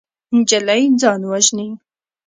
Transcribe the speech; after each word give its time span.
نجلۍ 0.35 0.83
ځان 1.01 1.21
وژني. 1.29 1.67